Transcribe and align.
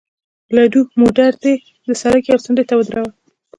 الدو، 0.55 0.81
موټر 1.01 1.31
دې 1.43 1.53
د 1.87 1.89
سړک 2.01 2.23
یوې 2.29 2.43
څنډې 2.45 2.63
ته 2.69 2.73
ودروه. 2.75 3.09